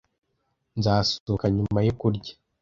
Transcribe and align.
Nzasohoka 0.79 1.45
nyuma 1.55 1.79
yo 1.87 1.93
kurya. 1.99 2.33